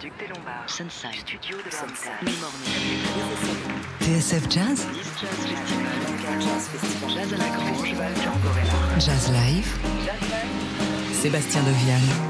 [0.00, 2.10] Duc des Lombards, Sunside, Studio de Sunside,
[4.00, 4.86] TSF Jazz,
[7.08, 7.94] Jazz à la Grange.
[8.98, 9.76] Jazz Live,
[11.12, 12.29] Sébastien Deviane.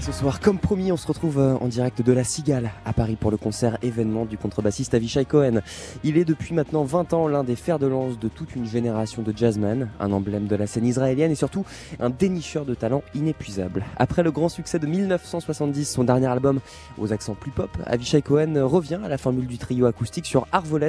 [0.00, 3.16] Ce soir, comme promis, on se retrouve euh, en direct de la Cigale à Paris
[3.20, 5.60] pour le concert événement du contrebassiste Avishai Cohen.
[6.04, 9.20] Il est depuis maintenant 20 ans l'un des fers de lance de toute une génération
[9.20, 11.66] de jazzmen, un emblème de la scène israélienne et surtout
[11.98, 13.84] un dénicheur de talent inépuisable.
[13.98, 16.60] Après le grand succès de 1970, son dernier album
[16.96, 20.88] aux accents plus pop, Avishai Cohen revient à la formule du trio acoustique sur Arvoles,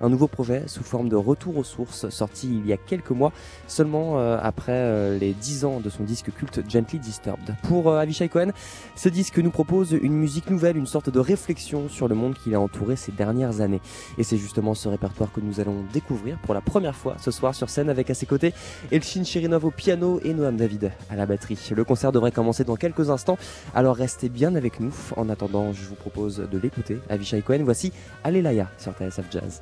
[0.00, 3.32] un nouveau projet sous forme de retour aux sources sorti il y a quelques mois,
[3.66, 7.54] seulement euh, après euh, les 10 ans de son disque culte Gently Disturbed.
[7.64, 8.45] Pour Avishai Cohen,
[8.94, 12.50] ce disque nous propose une musique nouvelle, une sorte de réflexion sur le monde qui
[12.50, 13.80] l'a entouré ces dernières années.
[14.18, 17.54] Et c'est justement ce répertoire que nous allons découvrir pour la première fois ce soir
[17.54, 18.52] sur scène avec à ses côtés
[18.90, 21.58] Elchin Chirinov au piano et Noam David à la batterie.
[21.74, 23.38] Le concert devrait commencer dans quelques instants,
[23.74, 24.94] alors restez bien avec nous.
[25.16, 26.98] En attendant, je vous propose de l'écouter.
[27.08, 27.92] Avishai Cohen, voici
[28.24, 29.60] Alléluia sur TSF Jazz.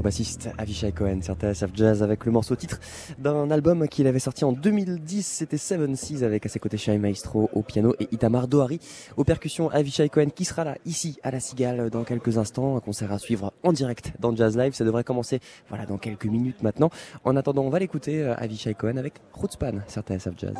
[0.00, 2.80] Contrebassiste Avishai Cohen sur TSF Jazz avec le morceau titre
[3.18, 5.26] d'un album qu'il avait sorti en 2010.
[5.26, 8.80] C'était Seven Seas avec à ses côtés Shai Maestro au piano et Itamar Dohari
[9.18, 9.68] aux percussions.
[9.68, 12.78] Avishai Cohen qui sera là ici à la Cigale dans quelques instants.
[12.78, 14.72] Un concert à suivre en direct dans Jazz Live.
[14.72, 15.38] Ça devrait commencer
[15.68, 16.88] voilà dans quelques minutes maintenant.
[17.24, 20.54] En attendant, on va l'écouter euh, Avishai Cohen avec Rootspan sur TSF Jazz.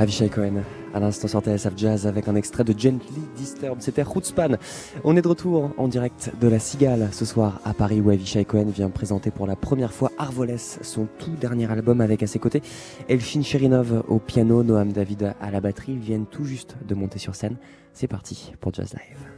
[0.00, 0.62] Avishai Cohen,
[0.94, 3.82] à l'instant sur TSF Jazz avec un extrait de Gently Disturbed.
[3.82, 4.56] C'était Rootspan.
[5.02, 8.44] On est de retour en direct de la Cigale ce soir à Paris où Avishai
[8.44, 12.38] Cohen vient présenter pour la première fois Arvoles, son tout dernier album avec à ses
[12.38, 12.62] côtés
[13.08, 15.94] Elfin Cherinov au piano, Noam David à la batterie.
[15.94, 17.56] Ils viennent tout juste de monter sur scène.
[17.92, 19.37] C'est parti pour Jazz Live.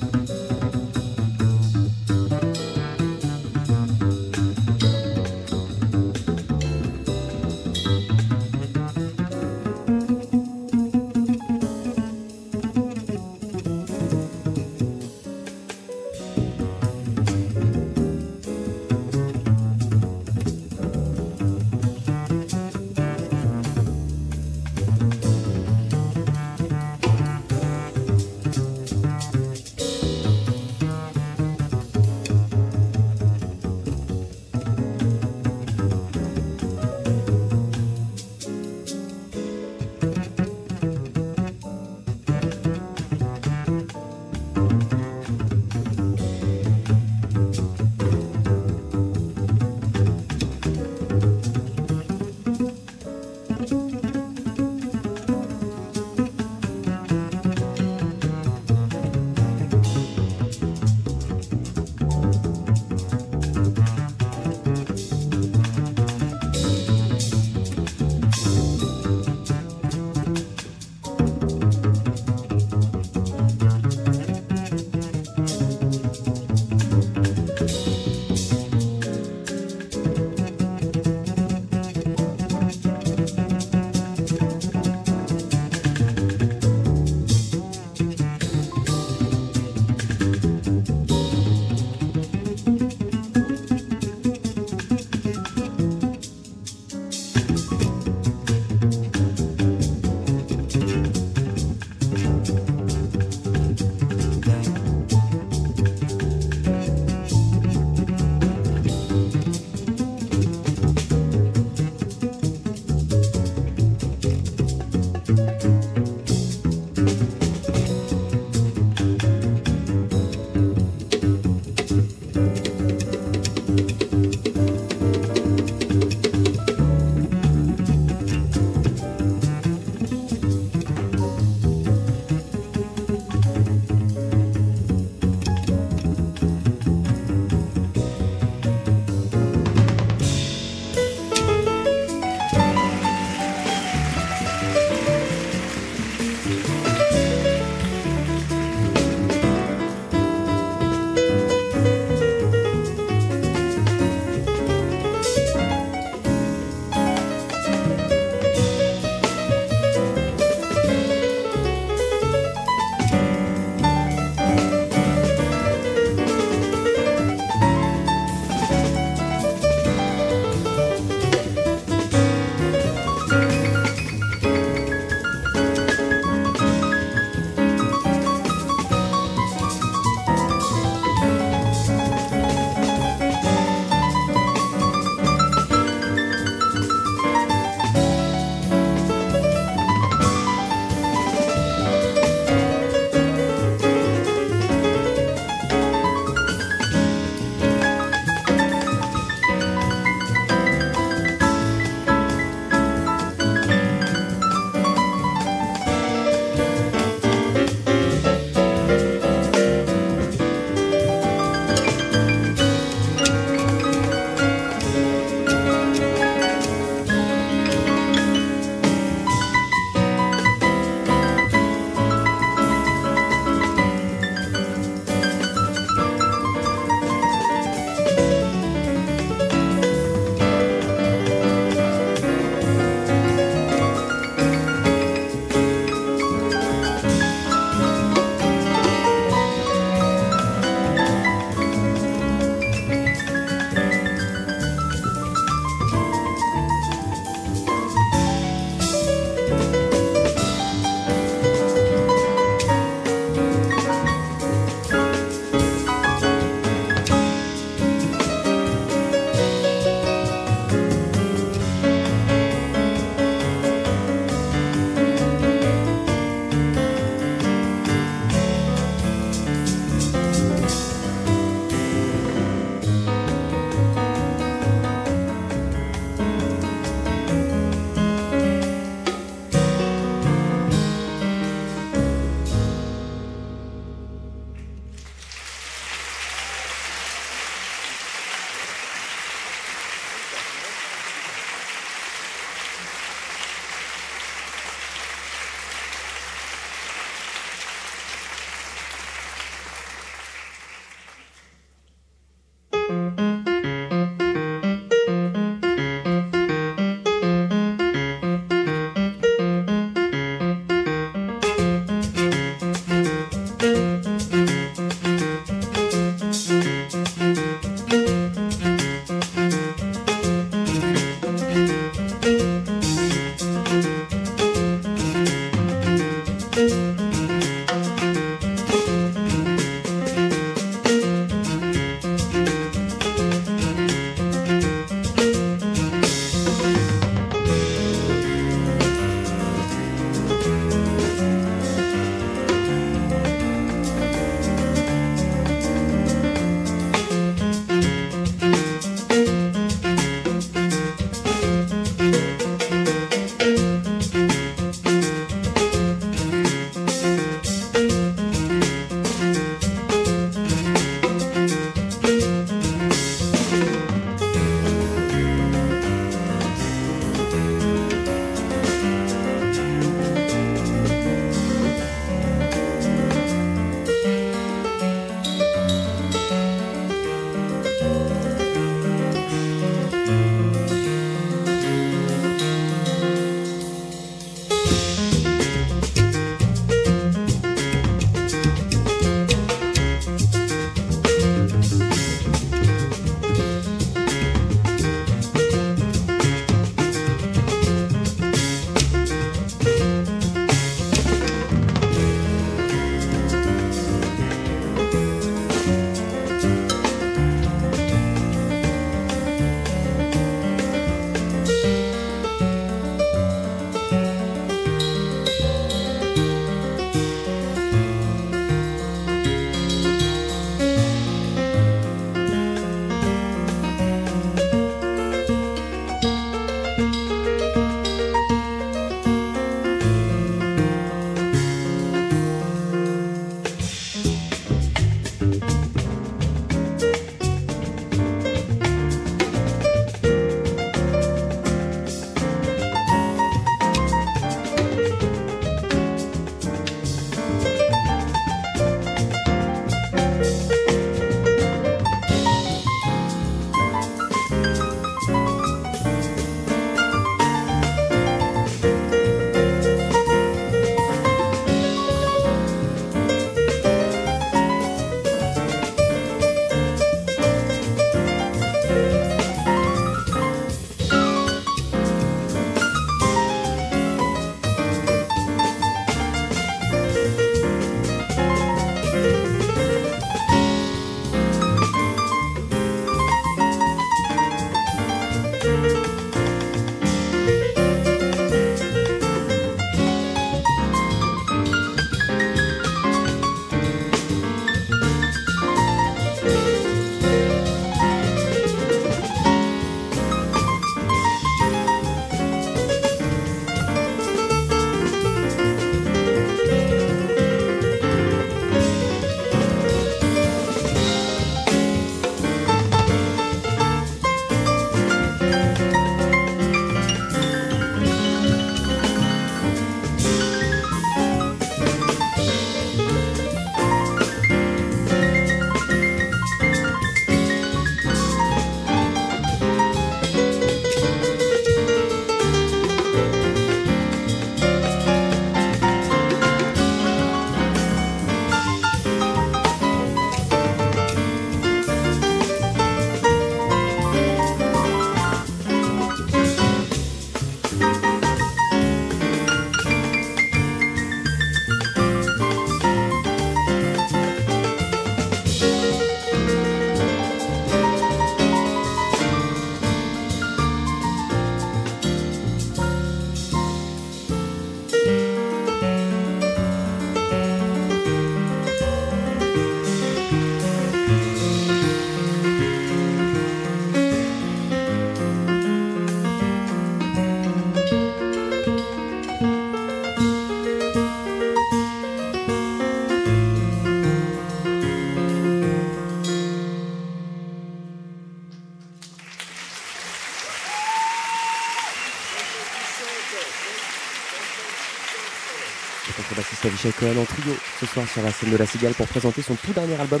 [596.54, 599.34] Avishai Cohen en trio ce soir sur la scène de la Cigale pour présenter son
[599.34, 600.00] tout dernier album.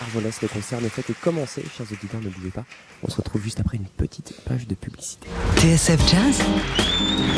[0.00, 2.64] Arvoles, le concert ne fait que commencer, chers auditeurs, ne bougez pas.
[3.02, 5.28] On se retrouve juste après une petite page de publicité.
[5.58, 6.38] TSF Jazz,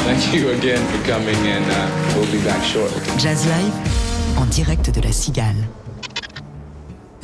[0.07, 3.01] Thank you again for coming, and uh, we'll be back shortly.
[3.19, 5.67] Jazz Live, en direct de la Cigale.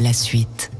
[0.01, 0.71] La suite.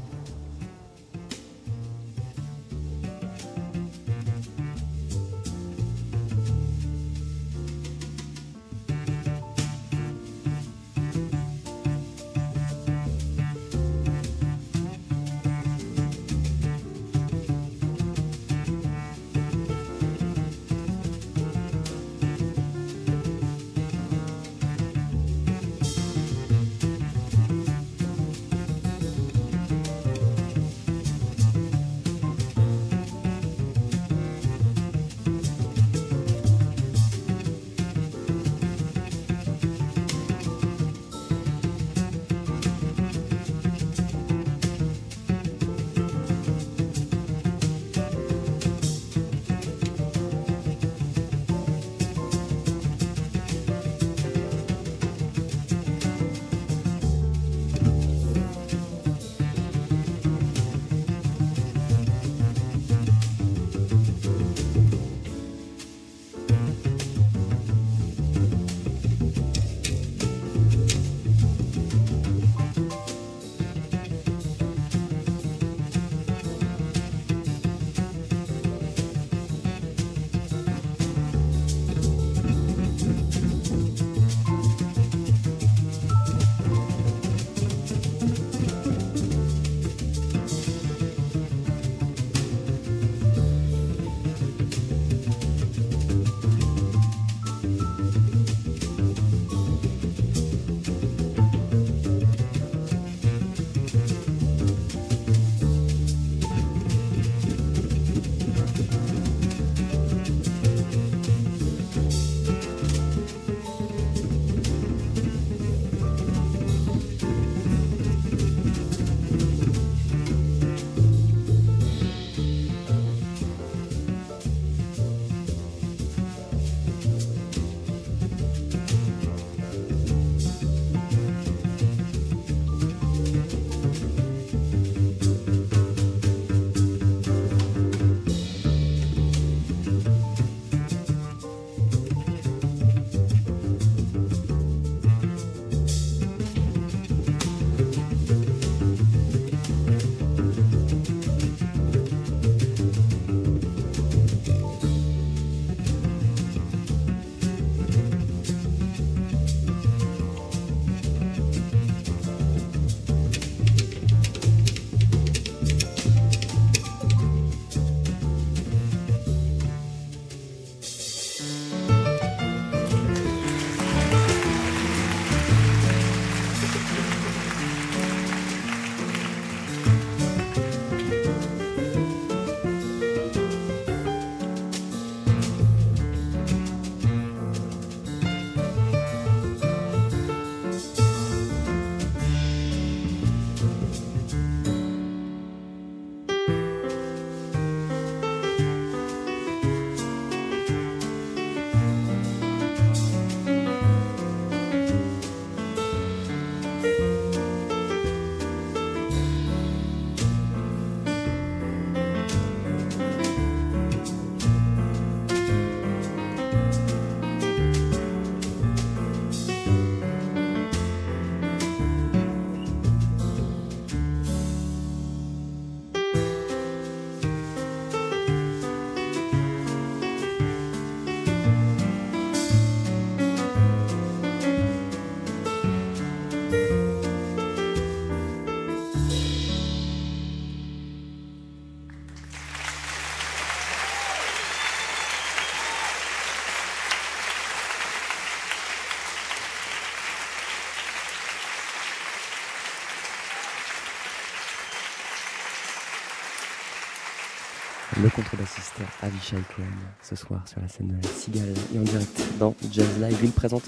[258.01, 259.65] Le contrebassiste Avishai Cohen
[260.01, 263.17] ce soir sur la scène de la et en direct dans Jazz Live.
[263.21, 263.61] Il présente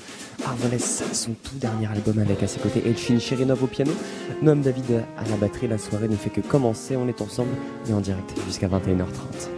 [0.43, 3.91] Arvoles, son tout dernier album avec à ses côtés Elchin Cherinov au piano,
[4.41, 5.67] Noam David à la batterie.
[5.67, 6.95] La soirée ne fait que commencer.
[6.95, 7.51] On est ensemble
[7.87, 9.52] et en direct jusqu'à 21h30.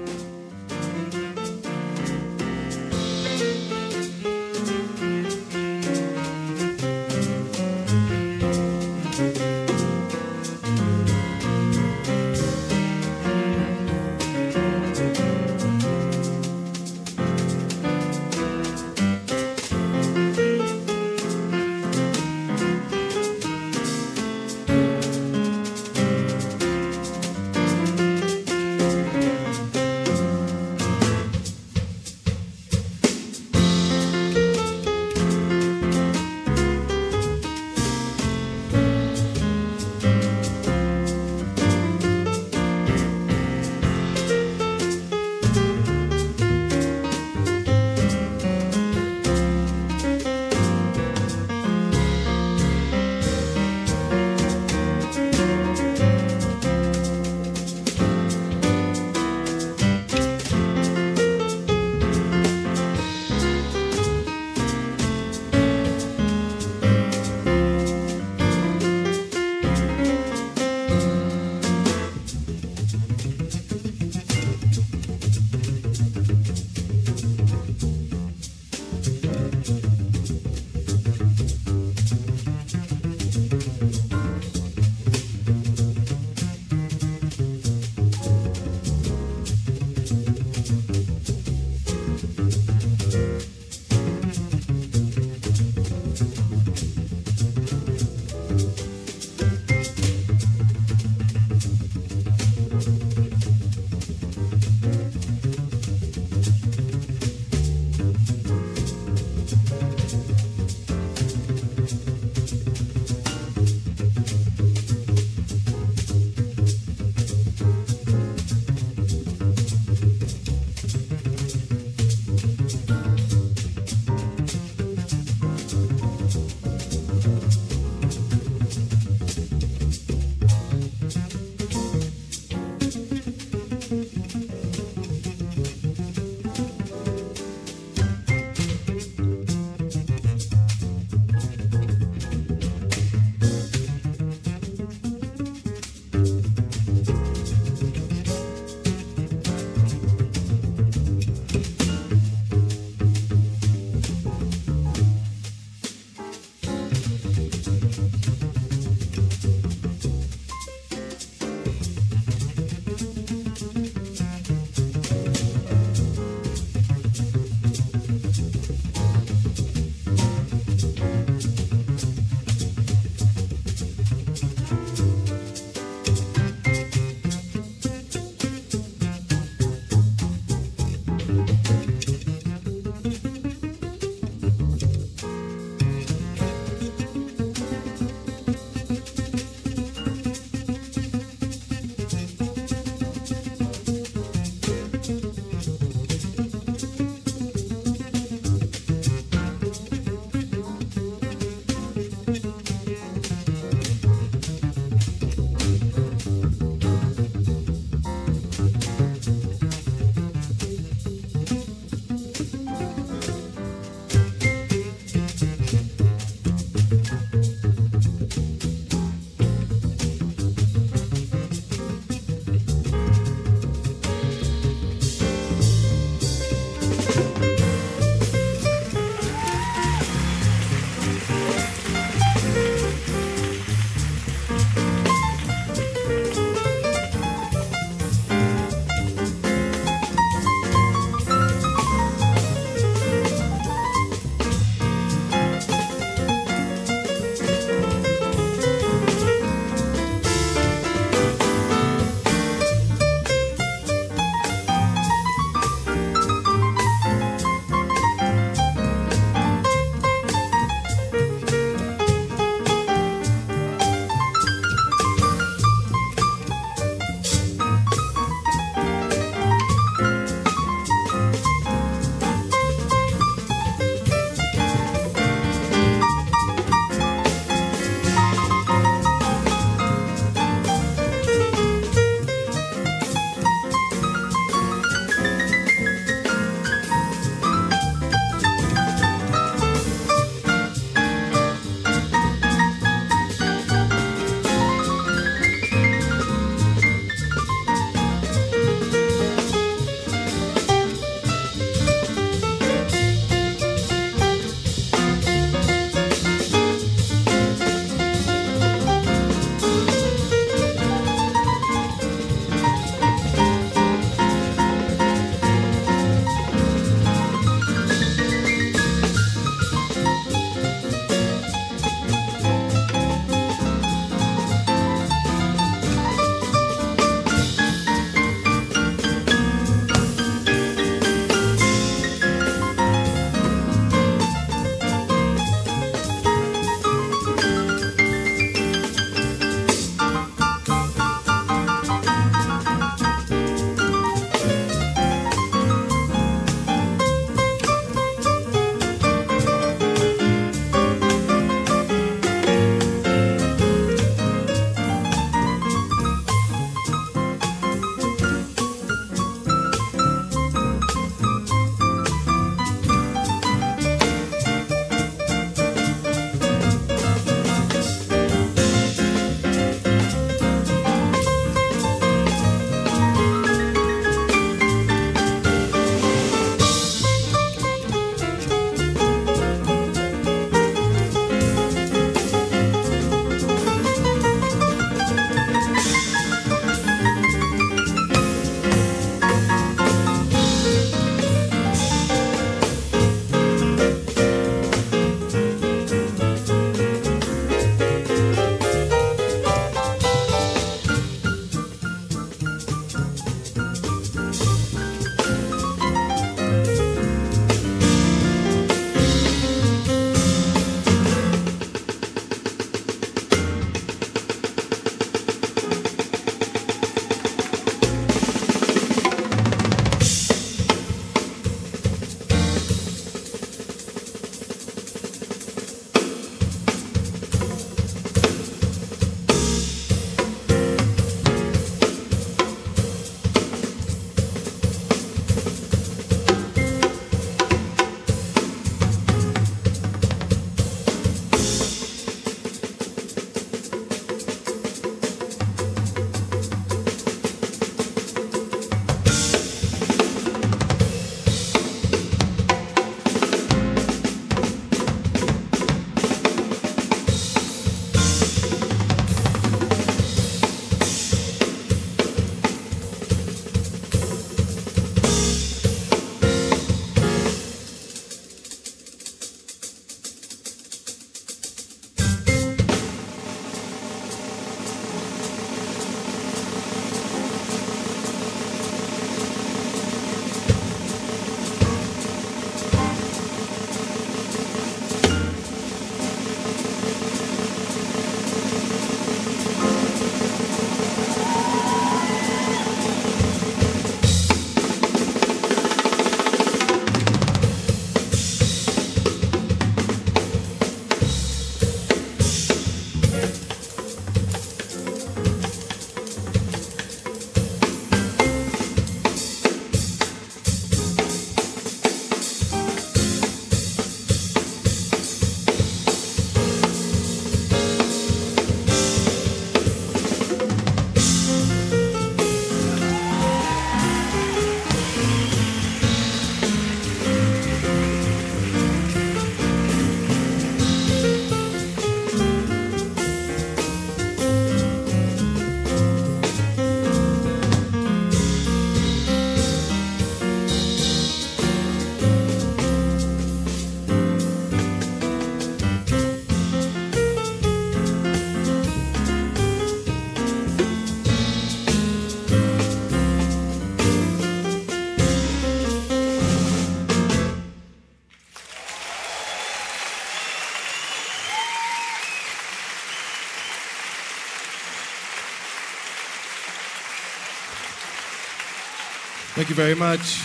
[569.46, 570.24] Thank you very much.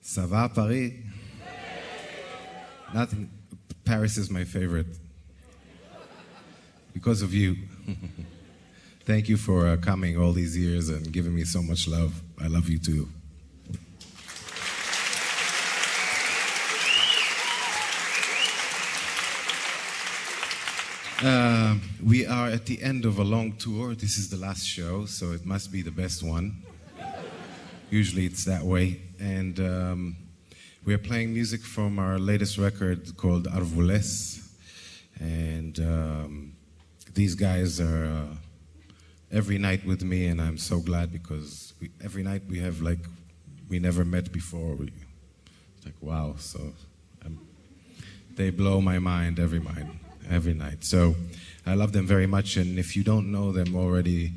[0.00, 0.92] Ça va, Paris?
[2.94, 3.28] Nothing.
[3.84, 4.86] Paris is my favorite.
[6.94, 7.56] Because of you.
[9.06, 12.22] Thank you for uh, coming all these years and giving me so much love.
[12.40, 13.08] I love you too.
[21.22, 21.74] Uh,
[22.10, 23.94] we are at the end of a long tour.
[23.94, 26.60] This is the last show, so it must be the best one.
[27.88, 29.00] Usually it's that way.
[29.20, 30.16] And um,
[30.84, 34.40] we are playing music from our latest record called Arvules.
[35.20, 36.56] And um,
[37.14, 38.34] these guys are uh,
[39.30, 43.06] every night with me, and I'm so glad because we, every night we have like,
[43.68, 44.74] we never met before.
[44.74, 44.90] We,
[45.84, 46.34] like, wow.
[46.38, 46.72] So
[47.24, 47.38] um,
[48.34, 49.96] they blow my mind every mind,
[50.28, 50.84] every night.
[50.84, 51.14] So
[51.64, 52.56] I love them very much.
[52.56, 54.32] And if you don't know them already,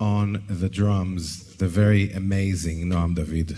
[0.00, 3.56] on the drums, the very amazing Noam David.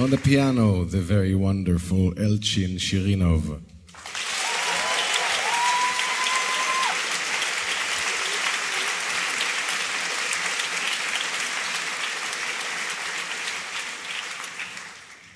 [0.00, 3.60] On the piano, the very wonderful Elchin Shirinov.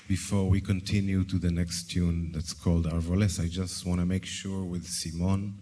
[0.07, 4.23] Before we continue to the next tune that's called Arvoles, I just want to make
[4.23, 5.55] sure with Simon,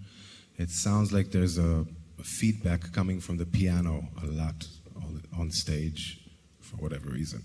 [0.57, 1.85] it sounds like there's a,
[2.19, 4.67] a feedback coming from the piano a lot
[4.97, 6.19] on, on stage
[6.59, 7.41] for whatever reason.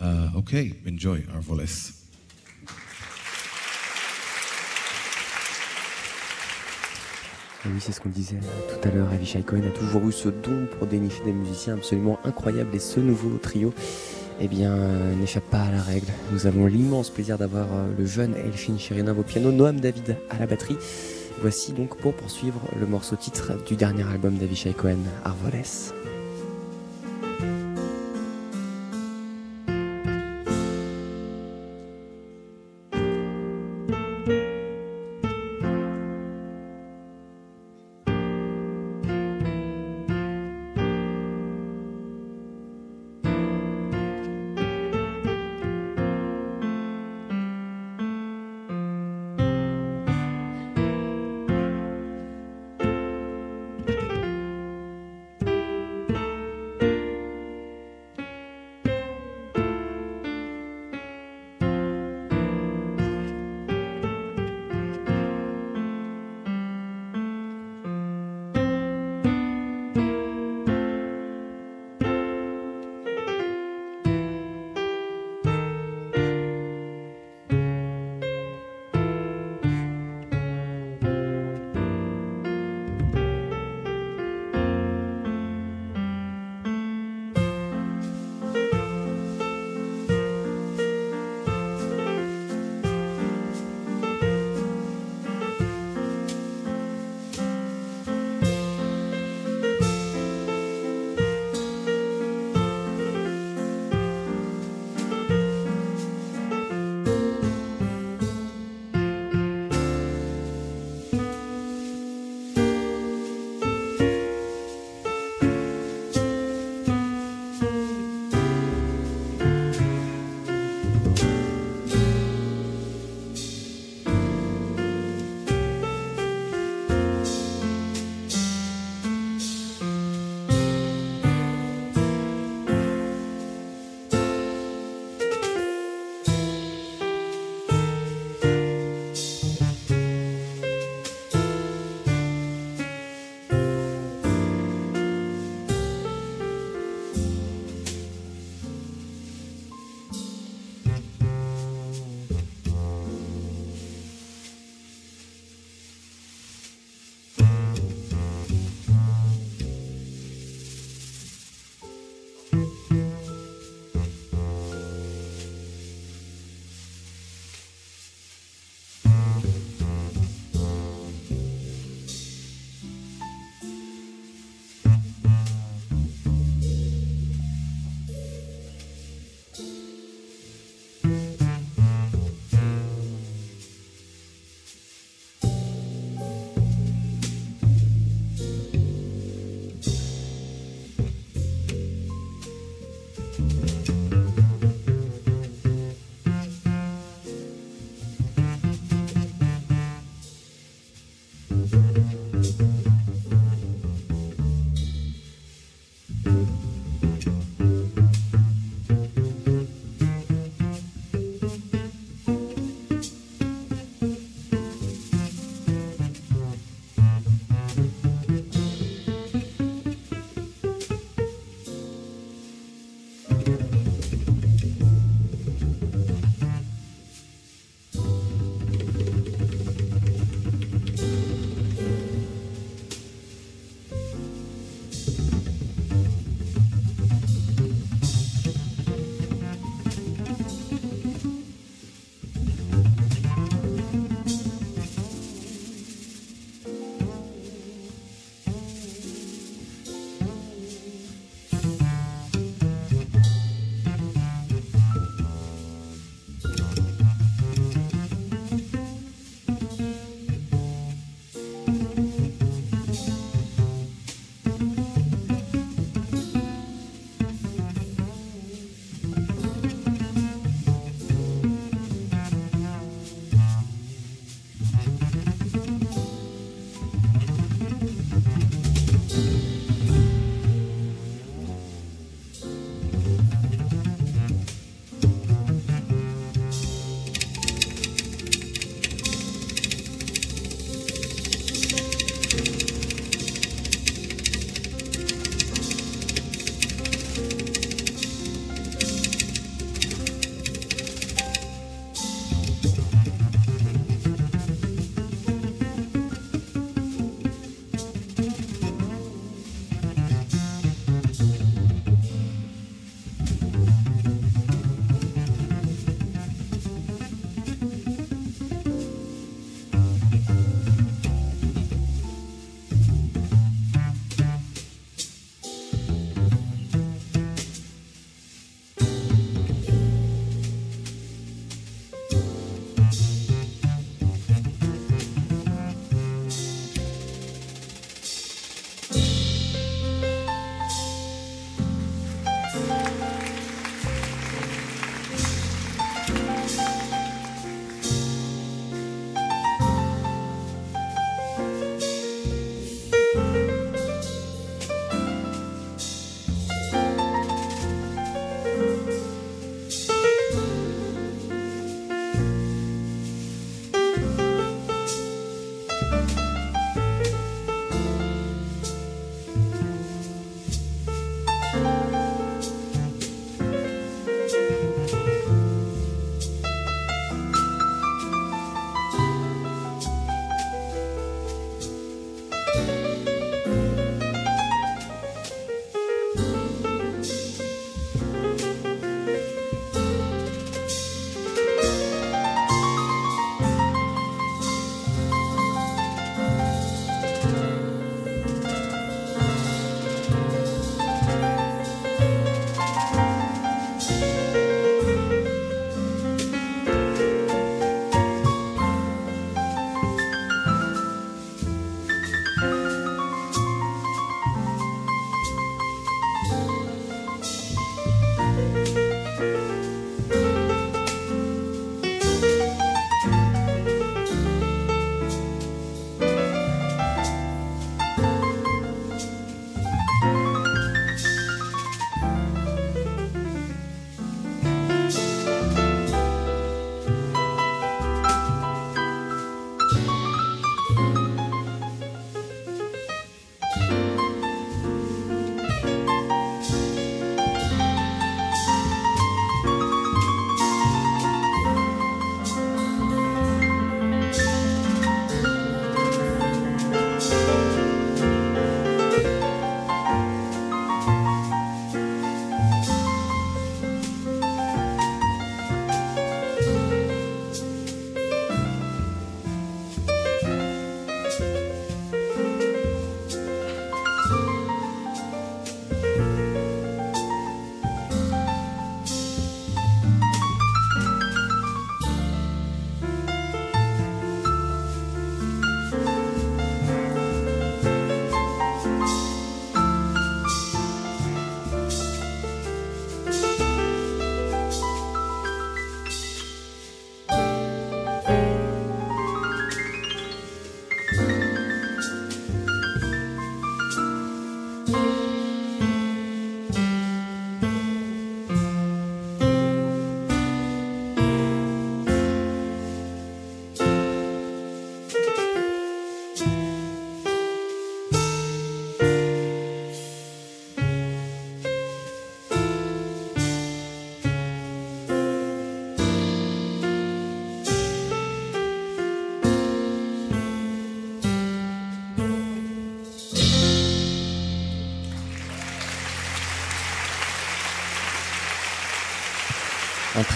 [0.00, 1.96] Uh, okay, enjoy Arvoles.
[7.64, 9.08] Et oui, c'est ce qu'on disait euh, tout à l'heure.
[9.10, 12.74] Avishai Cohen a toujours eu ce don pour dénicher des musiciens absolument incroyables.
[12.74, 13.74] Et ce nouveau trio,
[14.40, 16.06] eh bien, euh, n'échappe pas à la règle.
[16.32, 20.38] Nous avons l'immense plaisir d'avoir euh, le jeune Elfin Chirinov au piano, Noam David à
[20.38, 20.76] la batterie.
[21.40, 25.99] Voici donc pour poursuivre le morceau titre du dernier album d'Avishai Cohen, Arvoles.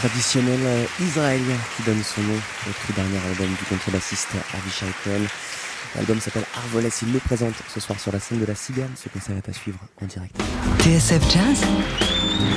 [0.09, 5.25] Traditionnel euh, israélien qui donne son nom au tout dernier album du contrebassiste Avishai Cohen.
[5.97, 8.91] L'album s'appelle Arvoles, il le présente ce soir sur la scène de la Cigale.
[9.03, 10.37] Ce concert est à suivre en direct.
[10.81, 11.61] TSF Jazz,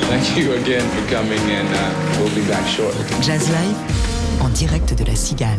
[0.09, 3.05] Thank you again for coming, and uh, we'll be back shortly.
[3.21, 5.57] Jazz Live, en direct de la Cigale.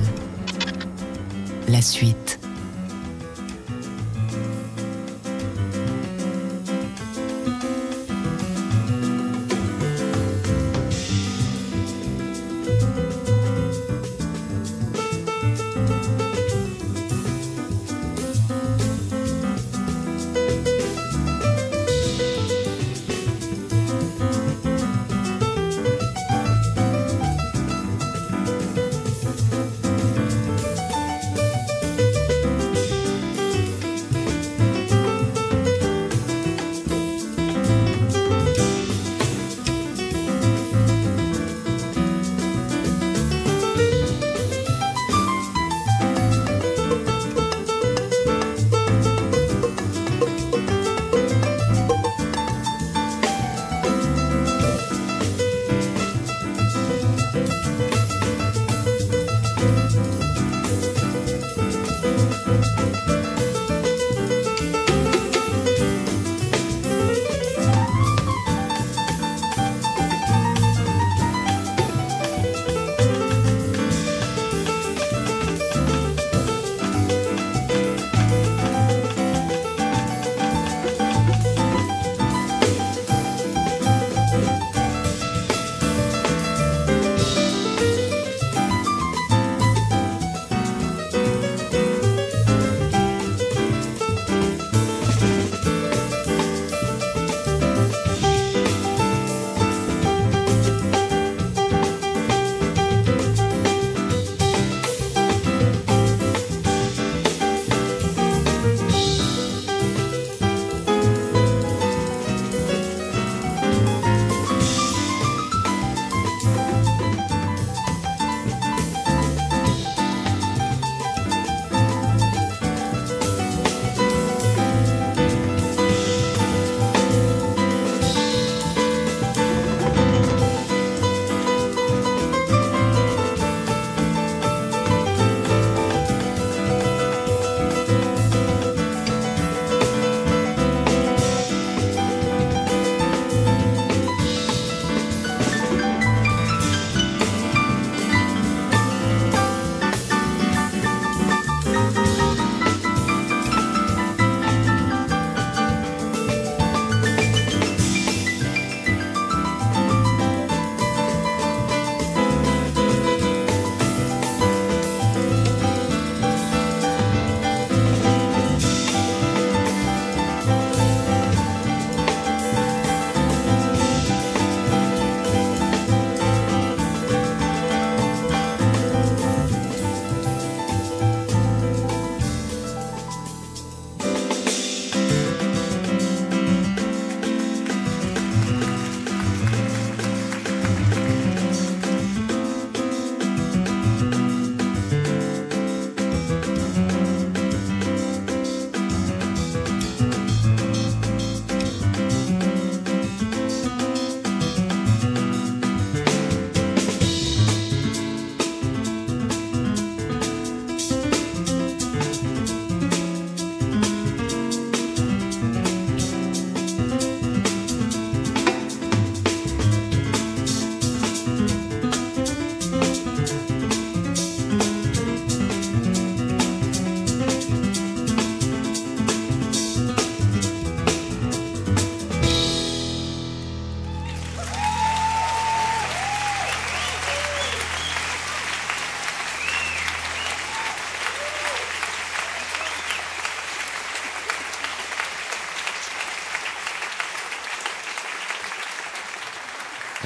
[1.69, 2.38] La suite.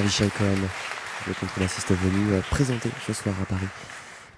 [0.02, 0.66] Avishai Cohen,
[1.28, 3.68] le contrebassiste venu euh, présenter ce soir à Paris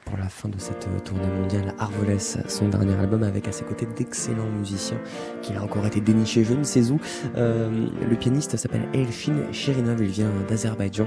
[0.04, 3.64] pour la fin de cette euh, tournée mondiale Arvoles, son dernier album avec à ses
[3.64, 4.98] côtés d'excellents musiciens
[5.40, 7.00] qu'il a encore été déniché je ne sais où.
[7.38, 11.06] Euh, le pianiste s'appelle Elfin Sherinov, il vient d'Azerbaïdjan.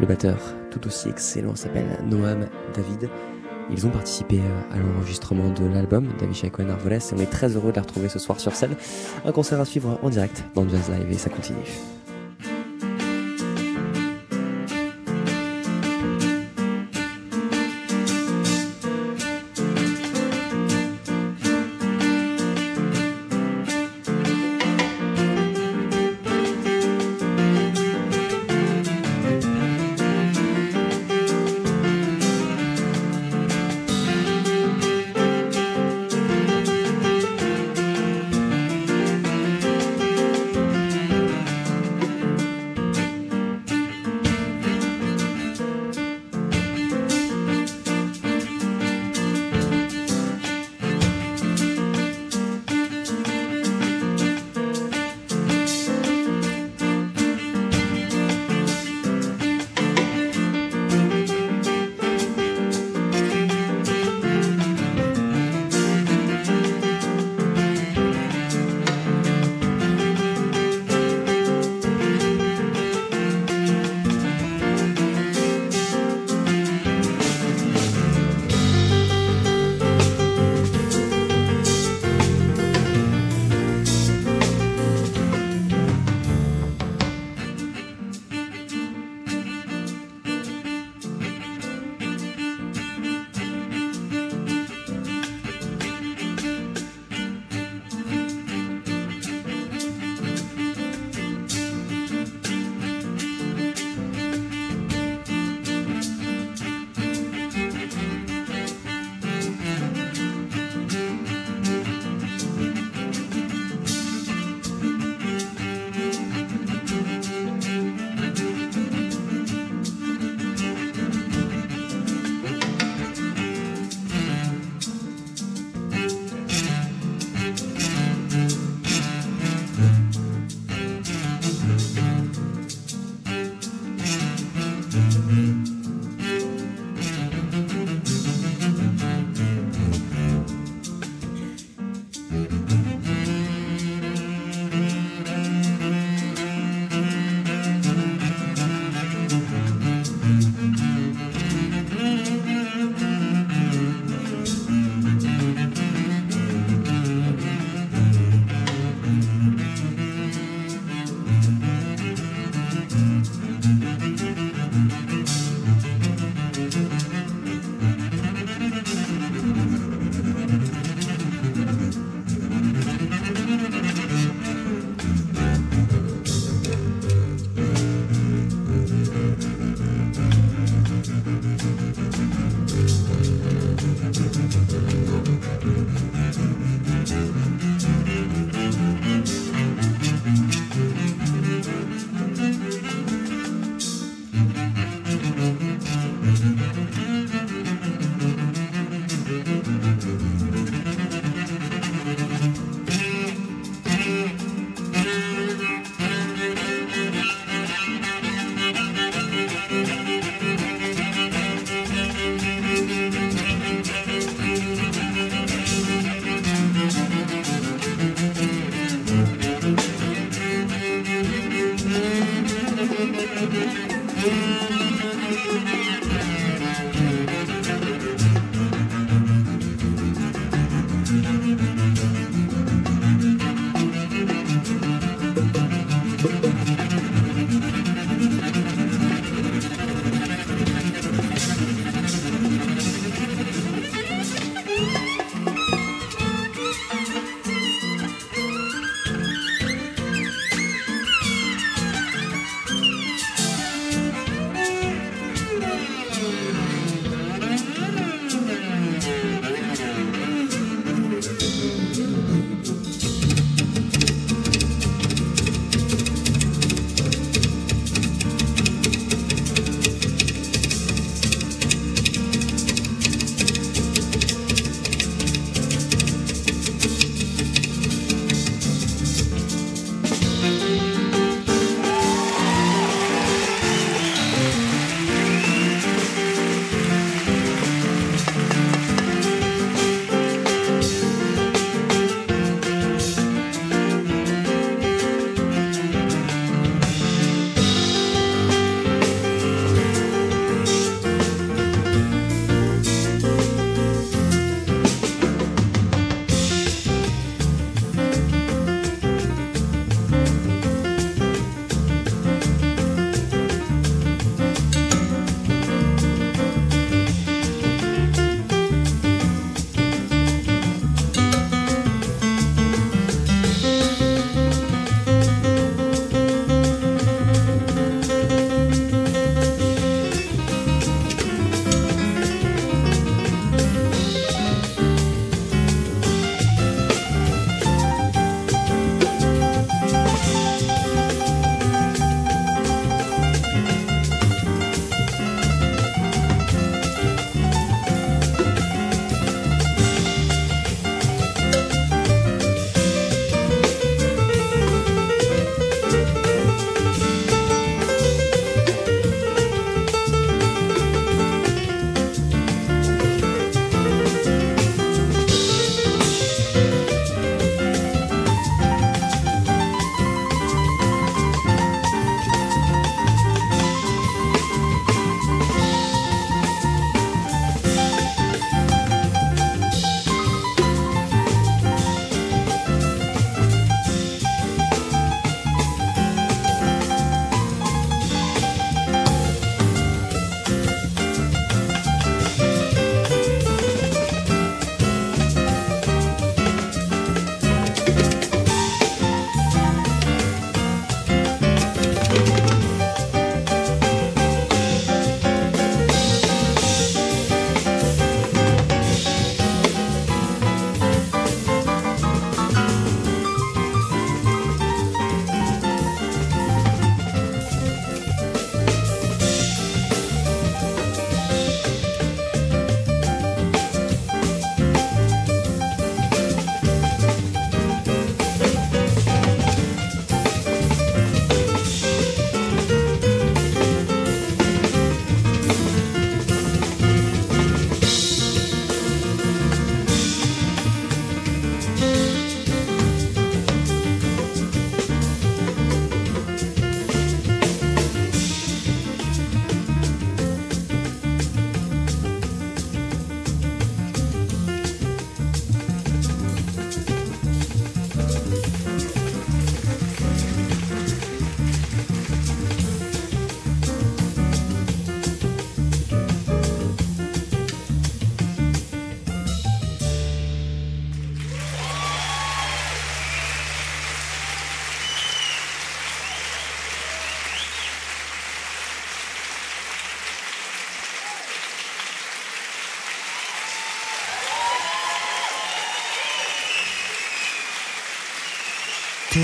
[0.00, 0.36] Le batteur,
[0.72, 3.08] tout aussi excellent, s'appelle Noam David.
[3.70, 4.40] Ils ont participé
[4.72, 8.08] à l'enregistrement de l'album d'Avishai Cohen Arvoles et on est très heureux de la retrouver
[8.08, 8.74] ce soir sur scène.
[9.24, 11.62] Un concert à suivre en direct dans Jazz Live et ça continue.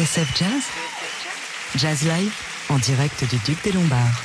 [0.05, 0.63] Jazz
[1.75, 2.33] Jazz Live
[2.69, 4.23] en direct du Duc des Lombards.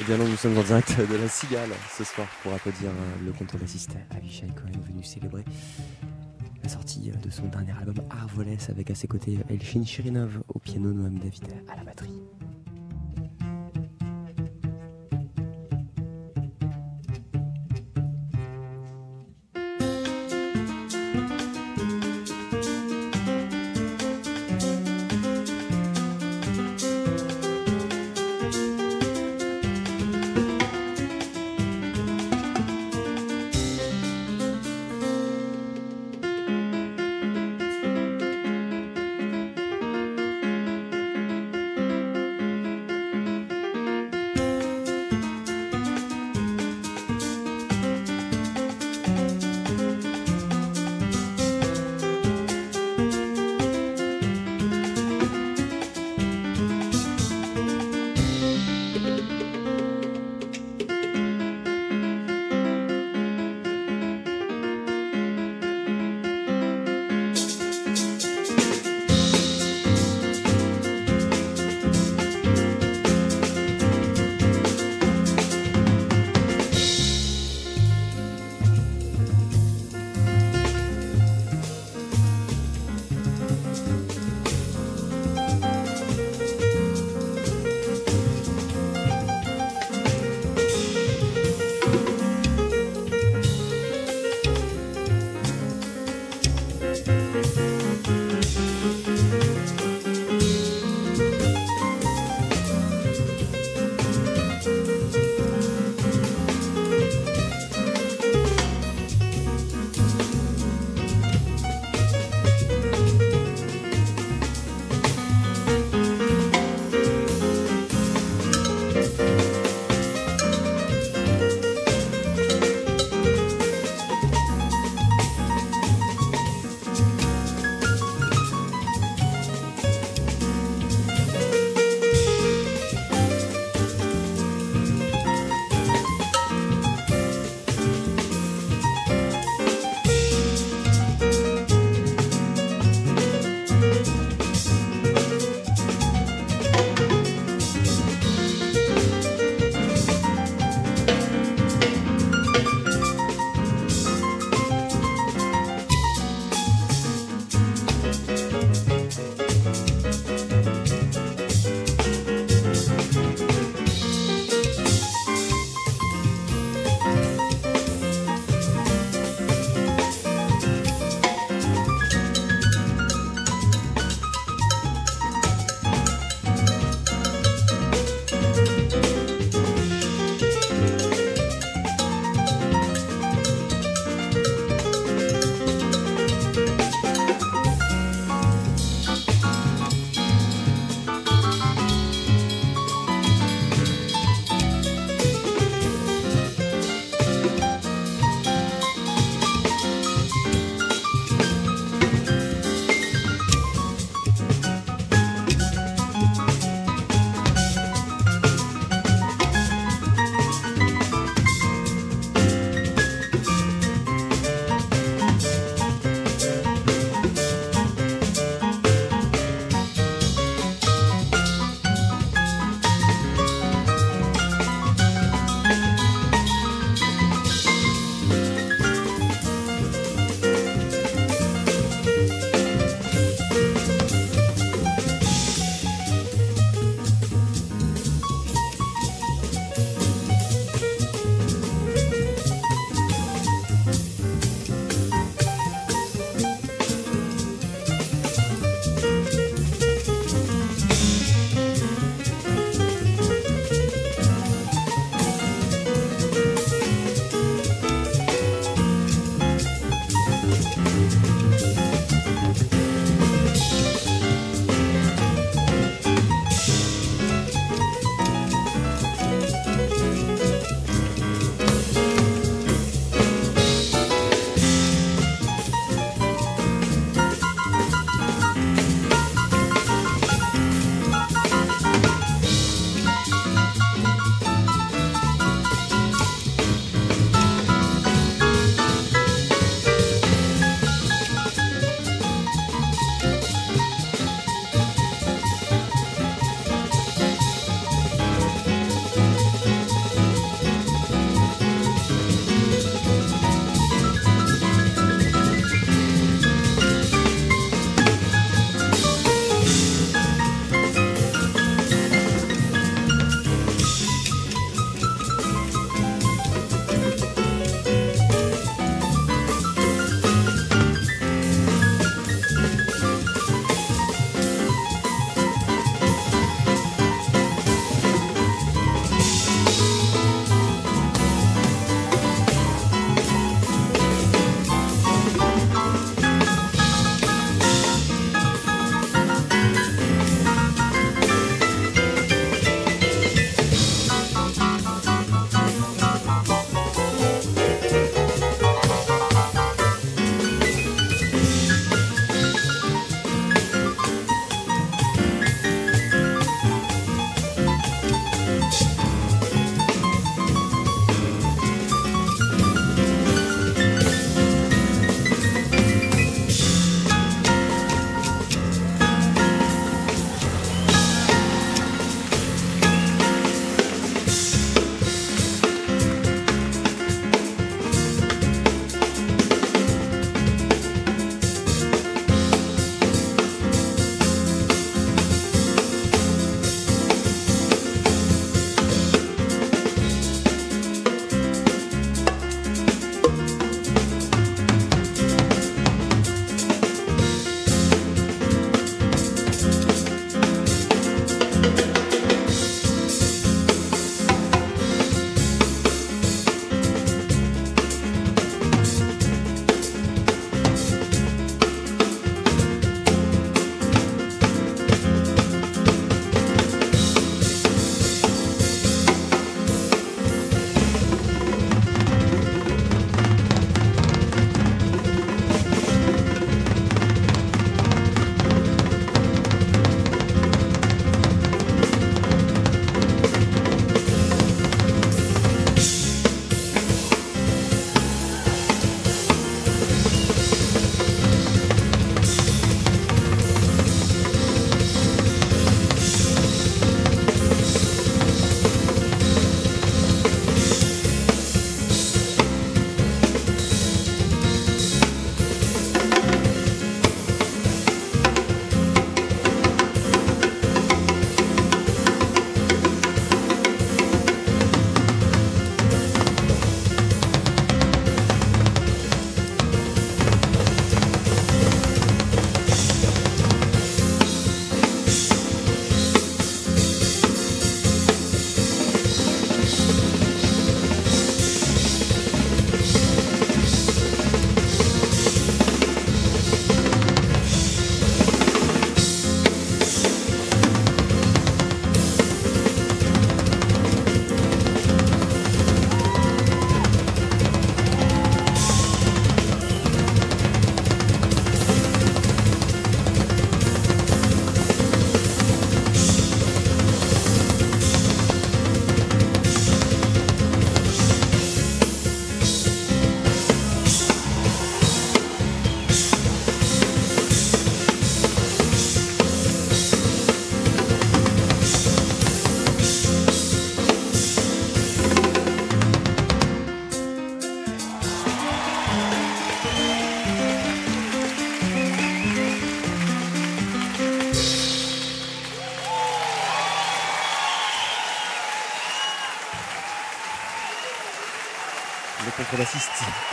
[0.00, 3.32] Eh bien nous sommes en direct de la Cigale ce soir pour applaudir euh, le
[3.32, 5.44] contrebassiste Avishai Cohen venu célébrer
[6.62, 10.58] la sortie euh, de son dernier album Arvoles avec à ses côtés Elchin Chirinov au
[10.58, 12.18] piano, Noam David à la batterie.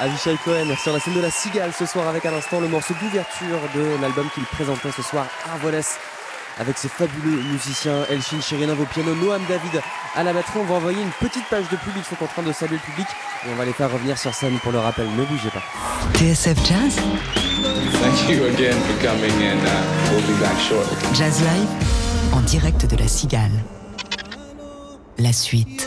[0.08, 2.94] Avishai Cohen sur la scène de la Cigale ce soir avec à l'instant le morceau
[3.02, 5.82] d'ouverture de l'album qu'il présentait ce soir, Arvoles,
[6.58, 9.82] avec ses fabuleux musiciens Elchin Chirinov au piano, Noam David
[10.16, 10.60] à la batterie.
[10.60, 12.90] On va envoyer une petite page de pub, ils sont en train de saluer le
[12.90, 13.08] public
[13.46, 15.08] et on va les faire revenir sur scène pour le rappel.
[15.10, 15.64] Ne bougez pas.
[16.14, 16.96] TSF Jazz,
[18.00, 20.96] Thank you again for coming, and uh, we'll be back shortly.
[21.14, 23.52] Jazz Live, en direct de la Cigale.
[25.18, 25.87] La suite.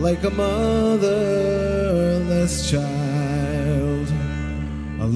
[0.00, 1.10] like a motherless
[2.70, 4.08] child
[4.98, 5.06] a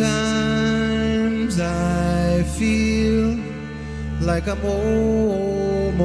[0.00, 3.36] Sometimes I feel
[4.22, 6.02] like I'm almost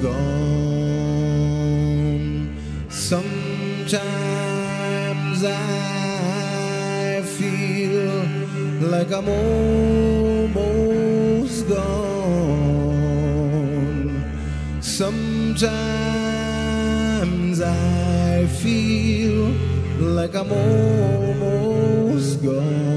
[0.00, 0.16] gone.
[2.88, 3.98] Sometimes
[5.44, 8.22] I feel
[8.88, 10.88] like I'm almost
[11.66, 11.88] gone.
[14.80, 15.58] Sometimes
[17.60, 19.52] I feel
[19.98, 22.87] like I'm almost gone.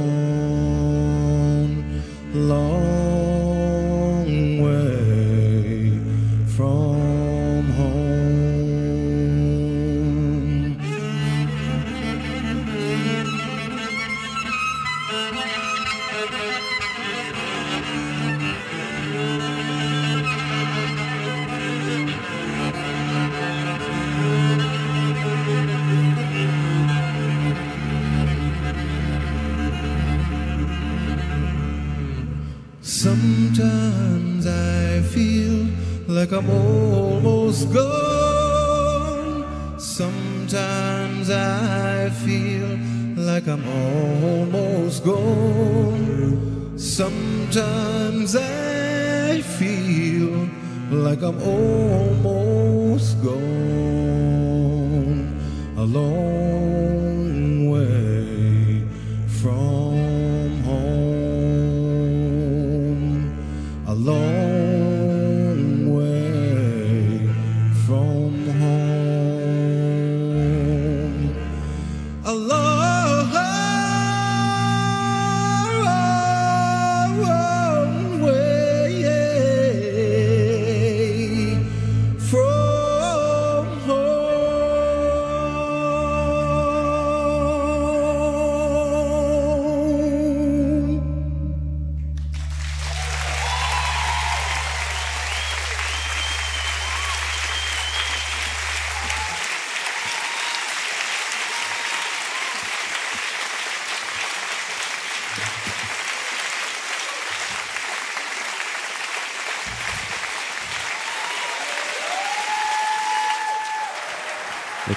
[36.32, 39.45] Like I'm almost gone.
[39.78, 42.78] Sometimes I feel
[43.18, 46.78] like I'm almost gone.
[46.78, 50.48] Sometimes I feel
[50.90, 52.10] like I'm almost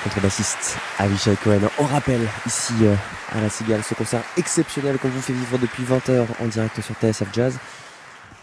[0.05, 1.61] contrebassiste Avishai Cohen.
[1.79, 2.95] On rappelle ici euh,
[3.35, 6.95] à la Cigale ce concert exceptionnel qu'on vous fait vivre depuis 20h en direct sur
[6.95, 7.59] TSF Jazz.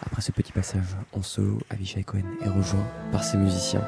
[0.05, 3.83] Après ce petit passage en solo, Avishai Cohen est rejoint par ses musiciens.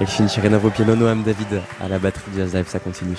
[0.00, 3.18] Elfine Chirenov au piano, Noam David à la batterie Jazz Live, ça continue.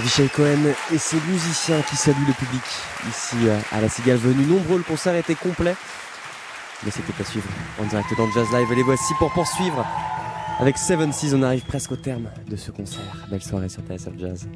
[0.00, 2.62] Avishai Cohen et ses musiciens qui saluent le public
[3.06, 4.78] ici euh, à la Cigale venu nombreux.
[4.78, 5.74] Le concert était complet,
[6.82, 7.46] mais c'était à suivre
[7.78, 8.72] en direct dans Jazz Live.
[8.74, 9.84] Les voici pour poursuivre
[10.58, 11.34] avec Seven Seas.
[11.34, 13.26] On arrive presque au terme de ce concert.
[13.30, 14.46] Belle soirée sur TSF Jazz.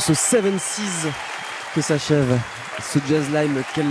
[0.00, 1.08] Sur ce 7 Seas
[1.72, 2.36] que s'achève
[2.82, 3.62] ce Jazz Lime.
[3.74, 3.86] Quelle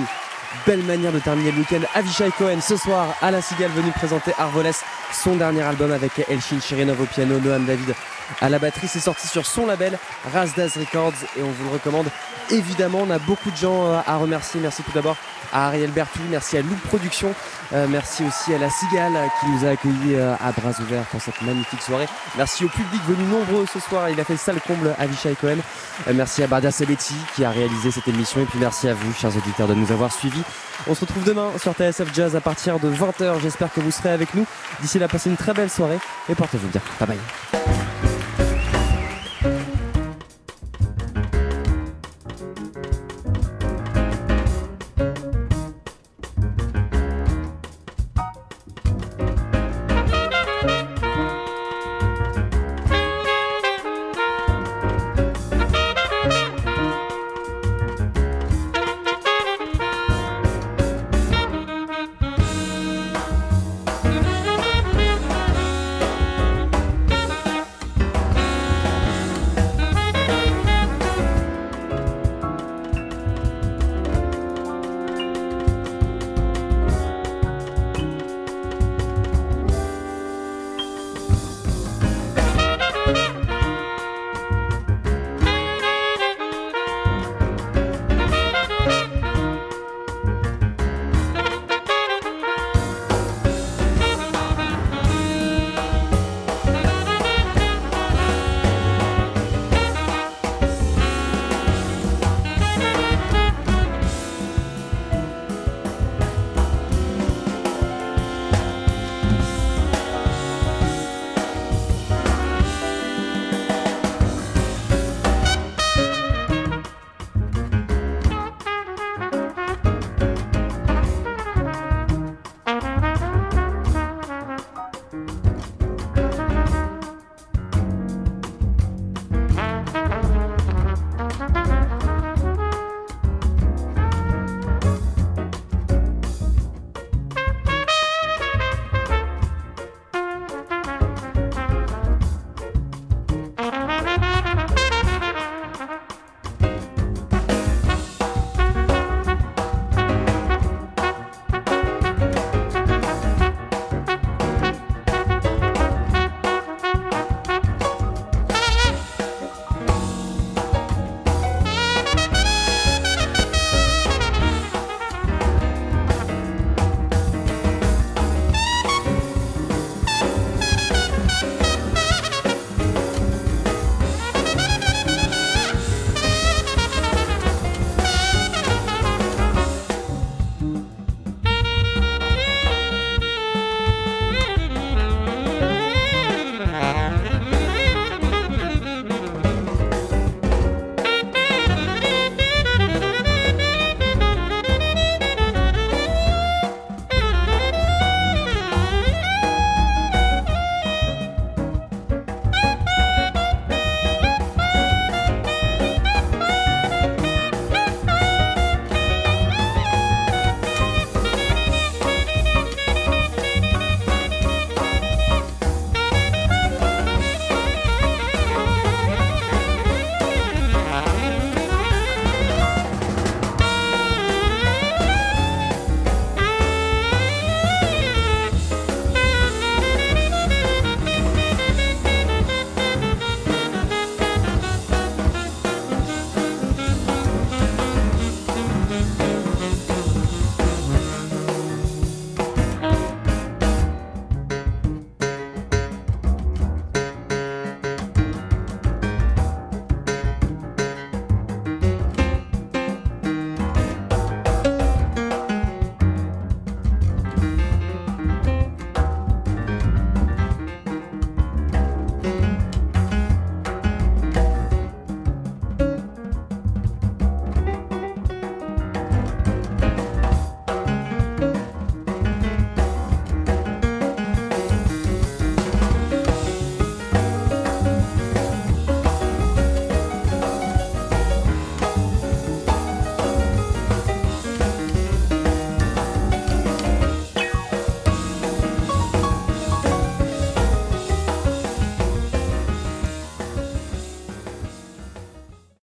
[0.66, 1.80] belle manière de terminer le week-end.
[1.94, 4.74] Avishai Cohen ce soir à la Cigale venu présenter Arvoles,
[5.14, 7.96] son dernier album avec Elshin Chirinov au piano, Noam David
[8.42, 8.90] à la batterie.
[8.90, 9.98] C'est sorti sur son label
[10.34, 12.08] Razdaz Records et on vous le recommande
[12.52, 13.00] évidemment.
[13.04, 14.60] On a beaucoup de gens euh, à remercier.
[14.60, 15.16] Merci tout d'abord
[15.54, 17.34] Ariel Bertou, merci à Loop Productions,
[17.74, 21.06] euh, merci aussi à la Cigale euh, qui nous a accueillis euh, à bras ouverts
[21.06, 22.08] pour cette magnifique soirée.
[22.38, 24.10] Merci au public venu nombreux ce soir.
[24.10, 25.58] Il a fait sale comble à Vichy Cohen.
[26.14, 29.36] Merci à Barda Sabeti qui a réalisé cette émission et puis merci à vous, chers
[29.36, 30.44] auditeurs, de nous avoir suivis.
[30.88, 33.40] On se retrouve demain sur TSF Jazz à partir de 20h.
[33.42, 34.46] J'espère que vous serez avec nous.
[34.82, 36.00] D'ici là, passez une très belle soirée
[36.30, 36.82] et portez-vous bien.
[37.00, 38.13] Bye bye.